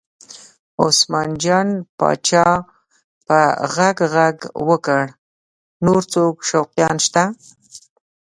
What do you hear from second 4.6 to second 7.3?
وکړ نور څوک شوقیان شته؟